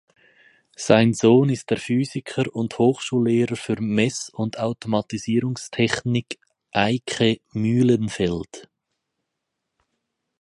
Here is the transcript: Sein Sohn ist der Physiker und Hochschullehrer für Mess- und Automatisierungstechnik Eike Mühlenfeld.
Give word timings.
Sein 0.77 1.13
Sohn 1.13 1.49
ist 1.49 1.69
der 1.69 1.77
Physiker 1.77 2.45
und 2.55 2.79
Hochschullehrer 2.79 3.55
für 3.55 3.79
Mess- 3.79 4.29
und 4.33 4.57
Automatisierungstechnik 4.57 6.39
Eike 6.71 7.39
Mühlenfeld. 7.51 8.67